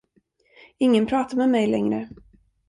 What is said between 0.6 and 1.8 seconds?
Ingen pratar med mig